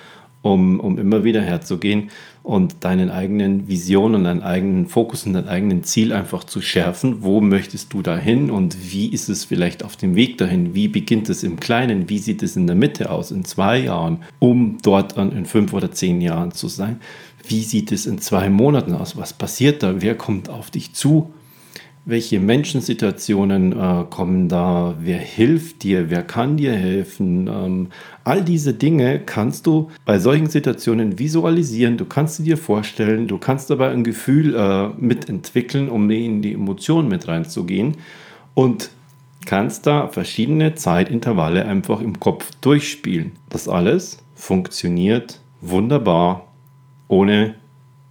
um, 0.45 0.79
um 0.79 0.99
immer 0.99 1.23
wieder 1.23 1.41
herzugehen 1.41 2.11
und 2.43 2.83
deinen 2.83 3.09
eigenen 3.09 3.67
Visionen, 3.67 4.25
deinen 4.25 4.43
eigenen 4.43 4.85
Fokus 4.85 5.25
und 5.25 5.33
dein 5.33 5.47
eigenen 5.47 5.83
Ziel 5.83 6.13
einfach 6.13 6.43
zu 6.43 6.61
schärfen. 6.61 7.23
Wo 7.23 7.41
möchtest 7.41 7.91
du 7.93 8.03
dahin 8.03 8.51
und 8.51 8.77
wie 8.91 9.07
ist 9.07 9.27
es 9.27 9.43
vielleicht 9.43 9.83
auf 9.83 9.97
dem 9.97 10.15
Weg 10.15 10.37
dahin? 10.37 10.75
Wie 10.75 10.87
beginnt 10.87 11.29
es 11.29 11.41
im 11.41 11.59
Kleinen? 11.59 12.09
Wie 12.09 12.19
sieht 12.19 12.43
es 12.43 12.55
in 12.55 12.67
der 12.67 12.75
Mitte 12.75 13.09
aus 13.09 13.31
in 13.31 13.43
zwei 13.43 13.79
Jahren, 13.79 14.19
um 14.37 14.77
dort 14.83 15.17
in 15.17 15.45
fünf 15.45 15.73
oder 15.73 15.91
zehn 15.91 16.21
Jahren 16.21 16.51
zu 16.51 16.67
sein? 16.67 16.99
Wie 17.47 17.63
sieht 17.63 17.91
es 17.91 18.05
in 18.05 18.19
zwei 18.19 18.49
Monaten 18.51 18.93
aus? 18.93 19.17
Was 19.17 19.33
passiert 19.33 19.81
da? 19.81 20.03
Wer 20.03 20.15
kommt 20.15 20.49
auf 20.49 20.69
dich 20.69 20.93
zu? 20.93 21.33
Welche 22.07 22.39
Menschensituationen 22.39 23.71
äh, 23.71 24.05
kommen 24.11 24.47
da? 24.47 24.95
Wer 24.99 25.17
hilft 25.17 25.81
dir? 25.81 26.11
Wer 26.11 26.21
kann 26.21 26.55
dir 26.55 26.73
helfen? 26.73 27.47
Ähm, 27.47 27.87
all 28.23 28.43
diese 28.43 28.75
Dinge 28.75 29.19
kannst 29.19 29.65
du 29.65 29.89
bei 30.05 30.19
solchen 30.19 30.45
Situationen 30.45 31.17
visualisieren. 31.17 31.97
Du 31.97 32.05
kannst 32.05 32.35
sie 32.35 32.43
dir 32.43 32.57
vorstellen. 32.57 33.27
Du 33.27 33.39
kannst 33.39 33.71
dabei 33.71 33.89
ein 33.89 34.03
Gefühl 34.03 34.53
äh, 34.53 34.89
mitentwickeln, 34.99 35.89
um 35.89 36.07
in 36.11 36.43
die 36.43 36.53
Emotionen 36.53 37.07
mit 37.07 37.27
reinzugehen. 37.27 37.97
Und 38.53 38.91
kannst 39.47 39.87
da 39.87 40.07
verschiedene 40.07 40.75
Zeitintervalle 40.75 41.65
einfach 41.65 42.01
im 42.01 42.19
Kopf 42.19 42.51
durchspielen. 42.61 43.31
Das 43.49 43.67
alles 43.67 44.19
funktioniert 44.35 45.39
wunderbar 45.61 46.53
ohne 47.07 47.55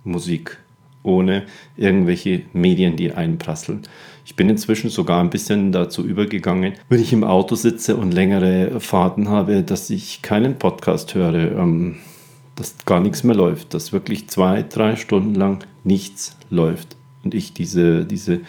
Musik, 0.03 0.59
ohne 1.05 1.45
irgendwelche 1.77 2.43
Medien, 2.53 2.97
die 2.97 3.13
einprasseln. 3.13 3.83
Ich 4.27 4.35
bin 4.35 4.49
inzwischen 4.49 4.91
sogar 4.91 5.21
ein 5.21 5.31
bisschen 5.31 5.71
dazu 5.71 6.03
übergegangen, 6.03 6.73
wenn 6.89 7.01
ich 7.01 7.13
im 7.13 7.23
Auto 7.23 7.55
sitze 7.55 7.97
und 7.97 8.13
längere 8.13 8.81
Fahrten 8.81 9.29
habe, 9.29 9.63
dass 9.63 9.91
ich 9.91 10.23
keinen 10.23 10.59
Podcast 10.59 11.15
höre, 11.15 11.57
ähm, 11.57 11.97
dass 12.57 12.75
gar 12.87 13.01
nichts 13.01 13.23
mehr 13.23 13.37
läuft, 13.37 13.75
dass 13.75 13.93
wirklich 13.93 14.29
zwei, 14.29 14.63
drei 14.63 14.97
Stunden 14.97 15.35
lang 15.35 15.65
nichts 15.85 16.37
läuft 16.51 16.97
und 17.23 17.35
ich 17.35 17.53
diese, 17.53 18.05
diese 18.05 18.41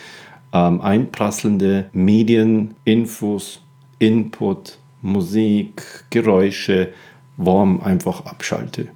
ähm, 0.53 0.81
einprasselnde 0.81 1.89
Medien, 1.91 2.75
Infos, 2.85 3.61
Input, 3.99 4.77
Musik, 5.01 6.05
Geräusche, 6.09 6.93
warm 7.37 7.81
einfach 7.81 8.25
abschalte. 8.25 8.87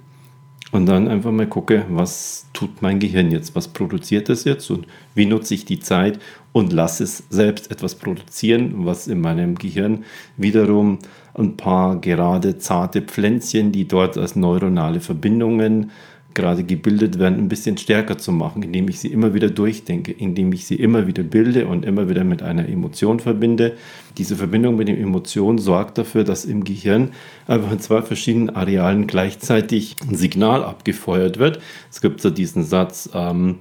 Und 0.72 0.86
dann 0.86 1.08
einfach 1.08 1.32
mal 1.32 1.48
gucke, 1.48 1.84
was 1.88 2.46
tut 2.52 2.80
mein 2.80 3.00
Gehirn 3.00 3.32
jetzt, 3.32 3.56
was 3.56 3.68
produziert 3.68 4.28
es 4.28 4.44
jetzt? 4.44 4.70
Und 4.70 4.86
wie 5.16 5.26
nutze 5.26 5.54
ich 5.54 5.64
die 5.64 5.80
Zeit 5.80 6.20
und 6.52 6.72
lasse 6.72 7.02
es 7.02 7.24
selbst 7.28 7.72
etwas 7.72 7.96
produzieren, 7.96 8.86
was 8.86 9.08
in 9.08 9.20
meinem 9.20 9.56
Gehirn 9.56 10.04
wiederum 10.36 10.98
ein 11.34 11.56
paar 11.56 12.00
gerade 12.00 12.58
zarte 12.58 13.02
Pflänzchen, 13.02 13.72
die 13.72 13.88
dort 13.88 14.16
als 14.16 14.36
neuronale 14.36 15.00
Verbindungen 15.00 15.90
gerade 16.34 16.64
gebildet 16.64 17.18
werden, 17.18 17.38
ein 17.38 17.48
bisschen 17.48 17.76
stärker 17.76 18.18
zu 18.18 18.32
machen, 18.32 18.62
indem 18.62 18.88
ich 18.88 19.00
sie 19.00 19.08
immer 19.08 19.34
wieder 19.34 19.50
durchdenke, 19.50 20.12
indem 20.12 20.52
ich 20.52 20.66
sie 20.66 20.76
immer 20.76 21.06
wieder 21.06 21.22
bilde 21.22 21.66
und 21.66 21.84
immer 21.84 22.08
wieder 22.08 22.24
mit 22.24 22.42
einer 22.42 22.68
Emotion 22.68 23.20
verbinde. 23.20 23.76
Diese 24.18 24.36
Verbindung 24.36 24.76
mit 24.76 24.88
den 24.88 24.96
Emotionen 24.96 25.58
sorgt 25.58 25.98
dafür, 25.98 26.24
dass 26.24 26.44
im 26.44 26.64
Gehirn 26.64 27.10
einfach 27.46 27.72
in 27.72 27.80
zwei 27.80 28.02
verschiedenen 28.02 28.50
Arealen 28.50 29.06
gleichzeitig 29.06 29.96
ein 30.08 30.14
Signal 30.14 30.62
abgefeuert 30.62 31.38
wird. 31.38 31.60
Es 31.90 32.00
gibt 32.00 32.20
so 32.20 32.30
diesen 32.30 32.64
Satz, 32.64 33.10
ähm, 33.14 33.58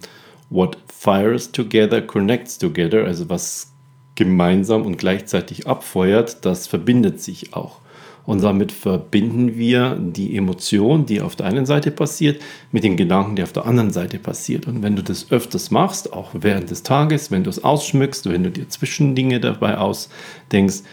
what 0.49 0.77
fires 0.87 1.51
together 1.51 2.01
connects 2.01 2.57
together, 2.57 3.05
also 3.05 3.29
was 3.29 3.73
gemeinsam 4.15 4.85
und 4.85 4.97
gleichzeitig 4.97 5.65
abfeuert, 5.65 6.43
das 6.45 6.67
verbindet 6.67 7.21
sich 7.21 7.53
auch. 7.53 7.79
Und 8.29 8.43
damit 8.43 8.71
verbinden 8.71 9.57
wir 9.57 9.97
die 9.99 10.37
Emotion, 10.37 11.07
die 11.07 11.19
auf 11.19 11.35
der 11.35 11.47
einen 11.47 11.65
Seite 11.65 11.89
passiert, 11.89 12.39
mit 12.71 12.83
den 12.83 12.95
Gedanken, 12.95 13.35
die 13.35 13.41
auf 13.41 13.53
der 13.53 13.65
anderen 13.65 13.89
Seite 13.89 14.19
passiert. 14.19 14.67
Und 14.67 14.83
wenn 14.83 14.95
du 14.95 15.01
das 15.01 15.31
öfters 15.31 15.71
machst, 15.71 16.13
auch 16.13 16.29
während 16.33 16.69
des 16.69 16.83
Tages, 16.83 17.31
wenn 17.31 17.43
du 17.43 17.49
es 17.49 17.63
ausschmückst, 17.63 18.29
wenn 18.29 18.43
du 18.43 18.51
dir 18.51 18.69
Zwischendinge 18.69 19.39
dabei 19.39 19.79
ausdenkst, 19.79 20.83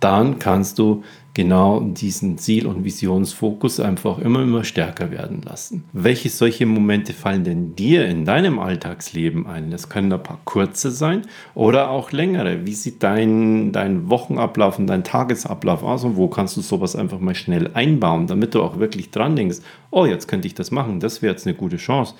dann 0.00 0.38
kannst 0.38 0.78
du 0.78 1.04
genau 1.36 1.80
diesen 1.80 2.38
Ziel- 2.38 2.66
und 2.66 2.82
Visionsfokus 2.82 3.78
einfach 3.78 4.18
immer, 4.18 4.42
immer 4.42 4.64
stärker 4.64 5.10
werden 5.10 5.42
lassen. 5.42 5.84
Welche 5.92 6.30
solche 6.30 6.64
Momente 6.64 7.12
fallen 7.12 7.44
denn 7.44 7.76
dir 7.76 8.06
in 8.06 8.24
deinem 8.24 8.58
Alltagsleben 8.58 9.46
ein? 9.46 9.70
Das 9.70 9.90
können 9.90 10.10
ein 10.10 10.22
paar 10.22 10.40
kurze 10.46 10.90
sein 10.90 11.26
oder 11.54 11.90
auch 11.90 12.10
längere. 12.10 12.64
Wie 12.64 12.72
sieht 12.72 13.02
dein, 13.02 13.70
dein 13.70 14.08
Wochenablauf 14.08 14.78
und 14.78 14.86
dein 14.86 15.04
Tagesablauf 15.04 15.82
aus 15.82 16.04
und 16.04 16.16
wo 16.16 16.28
kannst 16.28 16.56
du 16.56 16.62
sowas 16.62 16.96
einfach 16.96 17.20
mal 17.20 17.34
schnell 17.34 17.70
einbauen, 17.74 18.26
damit 18.26 18.54
du 18.54 18.62
auch 18.62 18.78
wirklich 18.78 19.10
dran 19.10 19.36
denkst, 19.36 19.58
oh, 19.90 20.06
jetzt 20.06 20.28
könnte 20.28 20.46
ich 20.46 20.54
das 20.54 20.70
machen, 20.70 21.00
das 21.00 21.20
wäre 21.20 21.32
jetzt 21.32 21.46
eine 21.46 21.54
gute 21.54 21.76
Chance. 21.76 22.14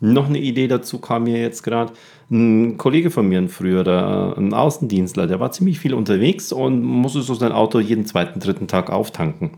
Noch 0.00 0.28
eine 0.28 0.38
Idee 0.38 0.68
dazu 0.68 0.98
kam 0.98 1.24
mir 1.24 1.40
jetzt 1.40 1.62
gerade. 1.62 1.92
Ein 2.30 2.76
Kollege 2.76 3.10
von 3.10 3.28
mir, 3.28 3.38
ein 3.38 3.48
früherer, 3.48 4.36
ein 4.36 4.52
Außendienstler, 4.52 5.26
der 5.26 5.40
war 5.40 5.52
ziemlich 5.52 5.78
viel 5.78 5.94
unterwegs 5.94 6.52
und 6.52 6.82
musste 6.82 7.22
so 7.22 7.34
sein 7.34 7.52
Auto 7.52 7.78
jeden 7.78 8.04
zweiten, 8.04 8.40
dritten 8.40 8.68
Tag 8.68 8.90
auftanken. 8.90 9.52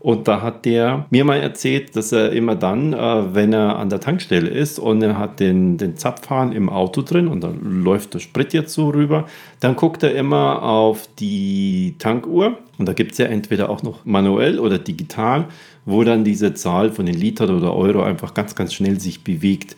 Und 0.00 0.28
da 0.28 0.42
hat 0.42 0.64
der 0.64 1.06
mir 1.10 1.24
mal 1.24 1.40
erzählt, 1.40 1.96
dass 1.96 2.12
er 2.12 2.32
immer 2.32 2.54
dann, 2.54 2.92
äh, 2.92 3.34
wenn 3.34 3.52
er 3.52 3.78
an 3.78 3.88
der 3.88 3.98
Tankstelle 3.98 4.48
ist 4.48 4.78
und 4.78 5.02
er 5.02 5.18
hat 5.18 5.40
den, 5.40 5.76
den 5.76 5.96
Zapfhahn 5.96 6.52
im 6.52 6.68
Auto 6.68 7.02
drin 7.02 7.26
und 7.26 7.42
da 7.42 7.52
läuft 7.60 8.14
der 8.14 8.20
Sprit 8.20 8.52
jetzt 8.52 8.74
so 8.74 8.90
rüber, 8.90 9.26
dann 9.58 9.74
guckt 9.74 10.04
er 10.04 10.14
immer 10.14 10.62
auf 10.62 11.08
die 11.18 11.96
Tankuhr 11.98 12.58
und 12.78 12.86
da 12.86 12.92
gibt 12.92 13.12
es 13.12 13.18
ja 13.18 13.26
entweder 13.26 13.70
auch 13.70 13.82
noch 13.82 14.04
manuell 14.04 14.60
oder 14.60 14.78
digital, 14.78 15.46
wo 15.88 16.04
dann 16.04 16.22
diese 16.22 16.52
Zahl 16.54 16.92
von 16.92 17.06
den 17.06 17.14
Litern 17.14 17.50
oder 17.50 17.74
Euro 17.74 18.02
einfach 18.02 18.34
ganz, 18.34 18.54
ganz 18.54 18.74
schnell 18.74 19.00
sich 19.00 19.24
bewegt 19.24 19.74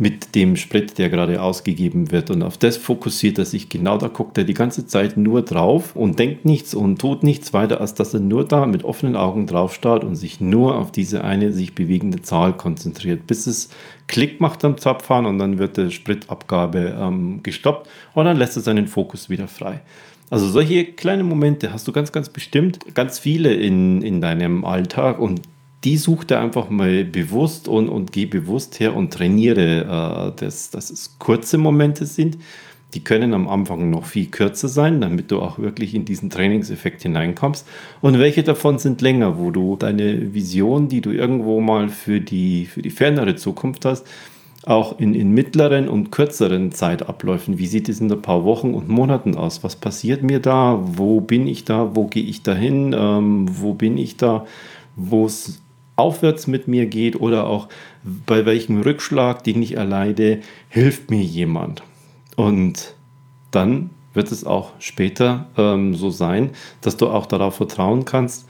mit 0.00 0.36
dem 0.36 0.54
Sprit, 0.54 0.96
der 0.96 1.10
gerade 1.10 1.42
ausgegeben 1.42 2.12
wird. 2.12 2.30
Und 2.30 2.44
auf 2.44 2.56
das 2.56 2.76
fokussiert 2.76 3.36
er 3.38 3.44
sich 3.44 3.68
genau. 3.68 3.98
Da 3.98 4.06
guckt 4.06 4.38
er 4.38 4.44
die 4.44 4.54
ganze 4.54 4.86
Zeit 4.86 5.16
nur 5.16 5.42
drauf 5.42 5.96
und 5.96 6.20
denkt 6.20 6.44
nichts 6.44 6.72
und 6.72 7.00
tut 7.00 7.24
nichts 7.24 7.52
weiter, 7.52 7.80
als 7.80 7.94
dass 7.94 8.14
er 8.14 8.20
nur 8.20 8.46
da 8.46 8.64
mit 8.66 8.84
offenen 8.84 9.16
Augen 9.16 9.48
drauf 9.48 9.74
starrt 9.74 10.04
und 10.04 10.14
sich 10.14 10.40
nur 10.40 10.76
auf 10.76 10.92
diese 10.92 11.24
eine 11.24 11.52
sich 11.52 11.74
bewegende 11.74 12.22
Zahl 12.22 12.52
konzentriert, 12.52 13.26
bis 13.26 13.48
es 13.48 13.70
Klick 14.06 14.40
macht 14.40 14.64
am 14.64 14.78
Zapfhahn 14.78 15.26
und 15.26 15.38
dann 15.40 15.58
wird 15.58 15.76
die 15.76 15.90
Spritabgabe 15.90 16.96
ähm, 16.98 17.42
gestoppt 17.42 17.88
und 18.14 18.24
dann 18.24 18.36
lässt 18.36 18.56
er 18.56 18.62
seinen 18.62 18.86
Fokus 18.86 19.28
wieder 19.28 19.48
frei. 19.48 19.80
Also 20.30 20.46
solche 20.48 20.84
kleinen 20.84 21.26
Momente 21.26 21.72
hast 21.72 21.88
du 21.88 21.92
ganz, 21.92 22.12
ganz 22.12 22.28
bestimmt 22.28 22.94
ganz 22.94 23.18
viele 23.18 23.52
in, 23.52 24.02
in 24.02 24.20
deinem 24.20 24.64
Alltag 24.64 25.18
und 25.18 25.40
die 25.84 25.96
such 25.96 26.24
dir 26.24 26.40
einfach 26.40 26.70
mal 26.70 27.04
bewusst 27.04 27.68
und, 27.68 27.88
und 27.88 28.12
geh 28.12 28.26
bewusst 28.26 28.80
her 28.80 28.96
und 28.96 29.12
trainiere, 29.12 30.32
äh, 30.34 30.40
dass, 30.40 30.70
dass 30.70 30.90
es 30.90 31.18
kurze 31.18 31.58
Momente 31.58 32.06
sind. 32.06 32.38
Die 32.94 33.04
können 33.04 33.34
am 33.34 33.48
Anfang 33.48 33.90
noch 33.90 34.06
viel 34.06 34.26
kürzer 34.26 34.68
sein, 34.68 35.02
damit 35.02 35.30
du 35.30 35.40
auch 35.40 35.58
wirklich 35.58 35.94
in 35.94 36.06
diesen 36.06 36.30
Trainingseffekt 36.30 37.02
hineinkommst. 37.02 37.66
Und 38.00 38.18
welche 38.18 38.42
davon 38.42 38.78
sind 38.78 39.02
länger, 39.02 39.38
wo 39.38 39.50
du 39.50 39.76
deine 39.76 40.32
Vision, 40.32 40.88
die 40.88 41.02
du 41.02 41.10
irgendwo 41.10 41.60
mal 41.60 41.90
für 41.90 42.20
die, 42.20 42.64
für 42.64 42.80
die 42.80 42.90
fernere 42.90 43.36
Zukunft 43.36 43.84
hast, 43.84 44.06
auch 44.64 44.98
in, 44.98 45.14
in 45.14 45.32
mittleren 45.32 45.88
und 45.88 46.10
kürzeren 46.10 46.72
Zeitabläufen. 46.72 47.58
Wie 47.58 47.66
sieht 47.66 47.88
es 47.88 48.00
in 48.00 48.10
ein 48.10 48.22
paar 48.22 48.44
Wochen 48.44 48.74
und 48.74 48.88
Monaten 48.88 49.36
aus? 49.36 49.62
Was 49.62 49.76
passiert 49.76 50.22
mir 50.22 50.40
da? 50.40 50.80
Wo 50.82 51.20
bin 51.20 51.46
ich 51.46 51.64
da? 51.64 51.94
Wo 51.94 52.06
gehe 52.06 52.24
ich 52.24 52.42
dahin? 52.42 52.94
Ähm, 52.98 53.46
wo 53.48 53.74
bin 53.74 53.96
ich 53.98 54.16
da? 54.16 54.46
Wo 54.96 55.28
aufwärts 55.98 56.46
mit 56.46 56.68
mir 56.68 56.86
geht 56.86 57.20
oder 57.20 57.46
auch 57.46 57.68
bei 58.26 58.46
welchem 58.46 58.80
Rückschlag, 58.80 59.44
den 59.44 59.62
ich 59.62 59.76
erleide, 59.76 60.40
hilft 60.68 61.10
mir 61.10 61.22
jemand. 61.22 61.82
Und 62.36 62.94
dann 63.50 63.90
wird 64.14 64.32
es 64.32 64.44
auch 64.44 64.72
später 64.78 65.46
ähm, 65.56 65.94
so 65.94 66.10
sein, 66.10 66.50
dass 66.80 66.96
du 66.96 67.08
auch 67.08 67.26
darauf 67.26 67.56
vertrauen 67.56 68.04
kannst, 68.04 68.48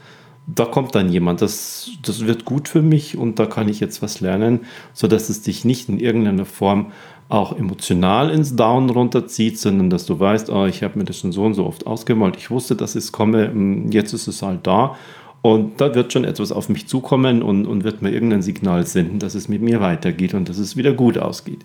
da 0.55 0.65
kommt 0.65 0.95
dann 0.95 1.09
jemand, 1.09 1.41
das, 1.41 1.91
das 2.01 2.25
wird 2.25 2.45
gut 2.45 2.67
für 2.67 2.81
mich 2.81 3.17
und 3.17 3.37
da 3.37 3.45
kann 3.45 3.69
ich 3.69 3.79
jetzt 3.79 4.01
was 4.01 4.19
lernen, 4.19 4.61
sodass 4.93 5.29
es 5.29 5.41
dich 5.41 5.63
nicht 5.63 5.89
in 5.89 5.99
irgendeiner 5.99 6.45
Form 6.45 6.91
auch 7.27 7.55
emotional 7.55 8.31
ins 8.31 8.55
Down 8.55 8.89
runterzieht, 8.89 9.59
sondern 9.59 9.91
dass 9.91 10.07
du 10.07 10.19
weißt, 10.19 10.49
oh, 10.49 10.65
ich 10.65 10.81
habe 10.81 10.97
mir 10.97 11.05
das 11.05 11.19
schon 11.19 11.31
so 11.31 11.43
und 11.43 11.53
so 11.53 11.65
oft 11.65 11.85
ausgemalt, 11.85 12.35
ich 12.37 12.49
wusste, 12.49 12.75
dass 12.75 12.95
es 12.95 13.11
komme, 13.11 13.49
hm, 13.49 13.91
jetzt 13.91 14.13
ist 14.13 14.27
es 14.27 14.41
halt 14.41 14.65
da 14.65 14.95
und 15.41 15.79
da 15.79 15.95
wird 15.95 16.11
schon 16.11 16.25
etwas 16.25 16.51
auf 16.51 16.69
mich 16.69 16.87
zukommen 16.87 17.41
und, 17.41 17.65
und 17.65 17.83
wird 17.83 18.01
mir 18.01 18.11
irgendein 18.11 18.41
Signal 18.41 18.85
senden, 18.85 19.19
dass 19.19 19.35
es 19.35 19.47
mit 19.47 19.61
mir 19.61 19.79
weitergeht 19.79 20.33
und 20.33 20.49
dass 20.49 20.57
es 20.57 20.75
wieder 20.75 20.93
gut 20.93 21.17
ausgeht. 21.17 21.63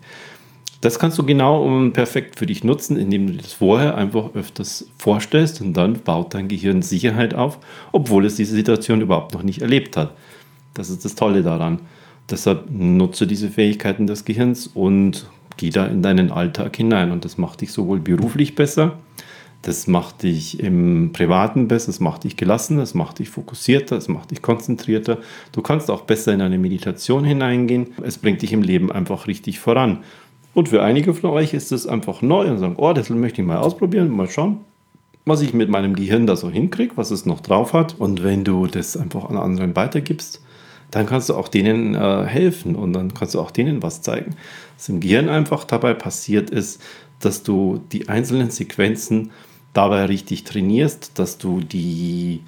Das 0.81 0.99
kannst 0.99 1.17
du 1.17 1.25
genau 1.25 1.63
und 1.63 1.93
perfekt 1.93 2.37
für 2.37 2.45
dich 2.45 2.63
nutzen, 2.63 2.97
indem 2.97 3.27
du 3.27 3.33
das 3.33 3.53
vorher 3.53 3.95
einfach 3.95 4.35
öfters 4.35 4.87
vorstellst 4.97 5.61
und 5.61 5.73
dann 5.73 6.01
baut 6.01 6.33
dein 6.33 6.47
Gehirn 6.47 6.81
Sicherheit 6.81 7.33
auf, 7.33 7.59
obwohl 7.91 8.25
es 8.25 8.35
diese 8.35 8.55
Situation 8.55 9.01
überhaupt 9.01 9.33
noch 9.33 9.43
nicht 9.43 9.61
erlebt 9.61 9.97
hat. 9.97 10.13
Das 10.73 10.89
ist 10.89 11.03
das 11.03 11.15
Tolle 11.15 11.41
daran. 11.41 11.79
Deshalb 12.29 12.69
nutze 12.69 13.27
diese 13.27 13.49
Fähigkeiten 13.49 14.07
des 14.07 14.25
Gehirns 14.25 14.67
und 14.67 15.27
geh 15.57 15.69
da 15.69 15.85
in 15.85 16.01
deinen 16.01 16.31
Alltag 16.31 16.75
hinein 16.75 17.11
und 17.11 17.25
das 17.25 17.37
macht 17.37 17.61
dich 17.61 17.71
sowohl 17.71 17.99
beruflich 17.99 18.55
besser, 18.55 18.97
das 19.65 19.87
macht 19.87 20.21
dich 20.21 20.59
im 20.59 21.09
Privaten 21.11 21.67
besser, 21.67 21.87
das 21.87 21.99
macht 21.99 22.23
dich 22.23 22.37
gelassener, 22.37 22.81
das 22.81 22.93
macht 22.93 23.17
dich 23.17 23.29
fokussierter, 23.29 23.95
das 23.95 24.07
macht 24.07 24.29
dich 24.29 24.43
konzentrierter. 24.43 25.17
Du 25.53 25.63
kannst 25.63 25.89
auch 25.89 26.01
besser 26.01 26.33
in 26.33 26.41
eine 26.41 26.59
Meditation 26.59 27.25
hineingehen. 27.25 27.87
Es 28.03 28.19
bringt 28.19 28.43
dich 28.43 28.53
im 28.53 28.61
Leben 28.61 28.91
einfach 28.91 29.25
richtig 29.25 29.59
voran. 29.59 30.03
Und 30.53 30.69
für 30.69 30.83
einige 30.83 31.15
von 31.15 31.31
euch 31.31 31.55
ist 31.55 31.71
es 31.71 31.87
einfach 31.87 32.21
neu 32.21 32.47
und 32.47 32.59
sagen, 32.59 32.75
oh, 32.77 32.93
das 32.93 33.09
möchte 33.09 33.41
ich 33.41 33.47
mal 33.47 33.57
ausprobieren, 33.57 34.11
mal 34.11 34.29
schauen, 34.29 34.59
was 35.25 35.41
ich 35.41 35.55
mit 35.55 35.69
meinem 35.69 35.95
Gehirn 35.95 36.27
da 36.27 36.35
so 36.35 36.51
hinkriege, 36.51 36.95
was 36.95 37.09
es 37.09 37.25
noch 37.25 37.41
drauf 37.41 37.73
hat. 37.73 37.95
Und 37.97 38.23
wenn 38.23 38.43
du 38.43 38.67
das 38.67 38.95
einfach 38.95 39.31
an 39.31 39.37
anderen 39.37 39.75
weitergibst, 39.75 40.43
dann 40.91 41.07
kannst 41.07 41.29
du 41.29 41.33
auch 41.33 41.47
denen 41.47 41.95
äh, 41.95 42.23
helfen 42.25 42.75
und 42.75 42.93
dann 42.93 43.15
kannst 43.15 43.33
du 43.33 43.39
auch 43.39 43.49
denen 43.49 43.81
was 43.81 44.03
zeigen. 44.03 44.35
Was 44.77 44.89
im 44.89 44.99
Gehirn 44.99 45.27
einfach 45.27 45.63
dabei 45.63 45.95
passiert 45.95 46.51
ist, 46.51 46.79
dass 47.19 47.41
du 47.41 47.81
die 47.91 48.09
einzelnen 48.09 48.51
Sequenzen 48.51 49.31
dabei 49.75 50.05
richtig 50.05 50.45
trainierst, 50.45 51.19
dass 51.19 51.37
du 51.37 51.59
die 51.59 52.41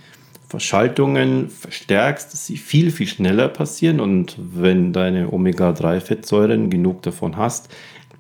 Verschaltungen 0.48 1.50
verstärkst, 1.50 2.31
dass 2.31 2.48
sie 2.48 2.57
viel, 2.57 2.89
viel 2.89 3.07
schneller 3.07 3.50
passieren 3.50 4.00
und 4.00 4.38
wenn 4.39 4.93
deine 4.93 5.31
Omega-3-Fettsäuren 5.34 6.69
genug 6.69 7.01
davon 7.01 7.36
hast, 7.36 7.69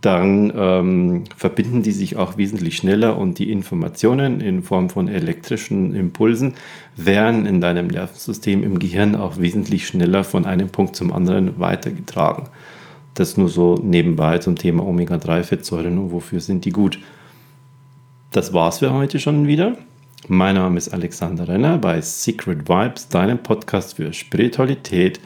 dann 0.01 0.53
ähm, 0.55 1.23
verbinden 1.35 1.81
die 1.81 1.91
sich 1.91 2.17
auch 2.17 2.37
wesentlich 2.37 2.77
schneller 2.77 3.17
und 3.17 3.39
die 3.39 3.51
Informationen 3.51 4.41
in 4.41 4.61
Form 4.61 4.89
von 4.89 5.07
elektrischen 5.07 5.95
Impulsen 5.95 6.53
werden 6.95 7.45
in 7.45 7.61
deinem 7.61 7.87
Nervensystem 7.87 8.61
im 8.61 8.77
Gehirn 8.77 9.15
auch 9.15 9.39
wesentlich 9.39 9.87
schneller 9.87 10.23
von 10.23 10.45
einem 10.45 10.69
Punkt 10.69 10.95
zum 10.95 11.11
anderen 11.11 11.59
weitergetragen. 11.59 12.49
Das 13.15 13.37
nur 13.37 13.49
so 13.49 13.75
nebenbei 13.81 14.37
zum 14.37 14.55
Thema 14.55 14.85
Omega-3-Fettsäuren 14.85 15.97
und 15.97 16.11
wofür 16.11 16.41
sind 16.41 16.65
die 16.65 16.71
gut. 16.71 16.99
Das 18.31 18.53
war's 18.53 18.79
für 18.79 18.91
heute 18.91 19.19
schon 19.19 19.47
wieder. 19.47 19.77
Mein 20.27 20.55
Name 20.55 20.77
ist 20.77 20.89
Alexander 20.89 21.47
Renner 21.47 21.77
bei 21.77 22.01
Secret 22.01 22.67
Vibes, 22.67 23.07
deinem 23.07 23.37
Podcast 23.37 23.95
für 23.95 24.11
Spiritualität, 24.11 25.21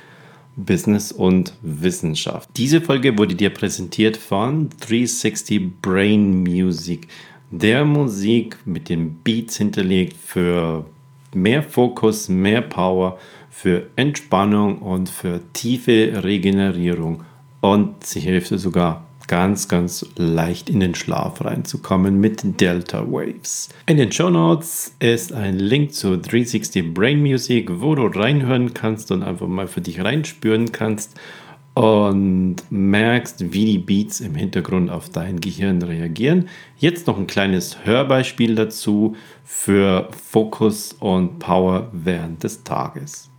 Business 0.55 1.11
und 1.11 1.53
Wissenschaft. 1.63 2.49
Diese 2.57 2.79
Folge 2.79 3.17
wurde 3.17 3.33
dir 3.33 3.49
präsentiert 3.49 4.17
von 4.17 4.69
360 4.81 5.81
Brain 5.81 6.43
Music, 6.43 7.07
der 7.49 7.85
Musik 7.85 8.57
mit 8.65 8.87
den 8.87 9.15
Beats 9.23 9.57
hinterlegt 9.57 10.15
für 10.15 10.85
mehr 11.33 11.63
Fokus, 11.63 12.29
mehr 12.29 12.61
Power, 12.61 13.17
für 13.49 13.87
Entspannung 13.95 14.77
und 14.77 15.09
für 15.09 15.41
tiefe 15.53 16.23
Regenerierung. 16.23 17.23
Und 17.61 18.05
sie 18.05 18.19
hilft 18.19 18.51
dir 18.51 18.59
sogar 18.59 19.07
ganz, 19.27 19.67
ganz 19.67 20.05
leicht 20.17 20.69
in 20.69 20.79
den 20.79 20.95
Schlaf 20.95 21.43
reinzukommen 21.43 22.19
mit 22.19 22.59
Delta 22.59 23.05
Waves. 23.09 23.69
In 23.85 23.97
den 23.97 24.11
Show 24.11 24.29
Notes 24.29 24.95
ist 24.99 25.33
ein 25.33 25.57
Link 25.57 25.93
zu 25.93 26.17
360 26.17 26.93
Brain 26.93 27.21
Music, 27.21 27.69
wo 27.81 27.95
du 27.95 28.07
reinhören 28.07 28.73
kannst 28.73 29.11
und 29.11 29.23
einfach 29.23 29.47
mal 29.47 29.67
für 29.67 29.81
dich 29.81 30.03
reinspüren 30.03 30.71
kannst 30.71 31.19
und 31.73 32.57
merkst, 32.69 33.53
wie 33.53 33.65
die 33.65 33.77
Beats 33.77 34.19
im 34.19 34.35
Hintergrund 34.35 34.89
auf 34.89 35.09
dein 35.09 35.39
Gehirn 35.39 35.81
reagieren. 35.81 36.49
Jetzt 36.77 37.07
noch 37.07 37.17
ein 37.17 37.27
kleines 37.27 37.85
Hörbeispiel 37.85 38.55
dazu 38.55 39.15
für 39.45 40.09
Fokus 40.11 40.93
und 40.99 41.39
Power 41.39 41.89
während 41.93 42.43
des 42.43 42.63
Tages. 42.63 43.30